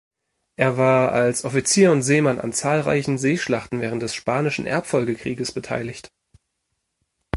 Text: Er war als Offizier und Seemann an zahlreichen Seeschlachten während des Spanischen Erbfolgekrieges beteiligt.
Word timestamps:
Er 0.55 0.77
war 0.77 1.11
als 1.11 1.45
Offizier 1.45 1.91
und 1.91 2.01
Seemann 2.01 2.39
an 2.39 2.53
zahlreichen 2.53 3.19
Seeschlachten 3.19 3.81
während 3.81 4.01
des 4.01 4.15
Spanischen 4.15 4.65
Erbfolgekrieges 4.65 5.51
beteiligt. 5.51 6.11